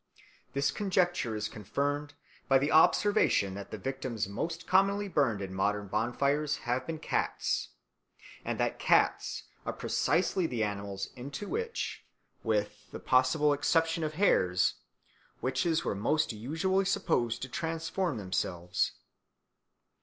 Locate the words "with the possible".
12.43-13.53